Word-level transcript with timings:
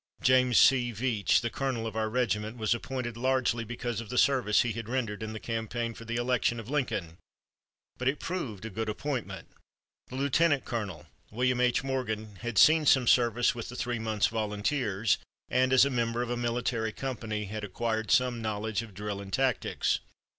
James 0.19 0.57
C. 0.57 0.91
Veatch, 0.91 1.41
the 1.41 1.51
colonel 1.51 1.85
of 1.85 1.95
our 1.95 2.09
regiment, 2.09 2.57
was 2.57 2.73
appointed 2.73 3.15
largely 3.15 3.63
because 3.63 4.01
of 4.01 4.09
the 4.09 4.17
service 4.17 4.63
he 4.63 4.71
had 4.71 4.89
rendered 4.89 5.21
in 5.21 5.31
the 5.33 5.39
campaign 5.39 5.93
for 5.93 6.05
the 6.05 6.15
election 6.15 6.59
of 6.59 6.71
Lincoln, 6.71 7.19
but 7.99 8.07
it 8.07 8.19
proved 8.19 8.65
a 8.65 8.71
good 8.71 8.89
appointment. 8.89 9.47
The 10.07 10.15
lieutenant 10.15 10.65
colonel, 10.65 11.05
William 11.29 11.61
H. 11.61 11.83
Morgan, 11.83 12.37
had 12.37 12.57
seen 12.57 12.87
some 12.87 13.05
service 13.05 13.53
with 13.53 13.69
the 13.69 13.75
three 13.75 13.99
months' 13.99 14.25
volunteers 14.25 15.19
and 15.49 15.71
as 15.71 15.85
a 15.85 15.91
member 15.91 16.23
of 16.23 16.31
a 16.31 16.35
military 16.35 16.91
company 16.91 17.45
had 17.45 17.63
acquired 17.63 18.09
some 18.09 18.41
knowledge 18.41 18.81
of 18.81 18.95
drill 18.95 19.21
and 19.21 19.31
tactics. 19.31 19.99